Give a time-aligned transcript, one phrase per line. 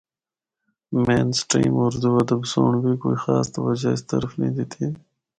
[1.05, 4.85] مین سٹریم اُردو ادب سنڑ بھی کوئی خاص توجہ اس طرف نیں دِتی۔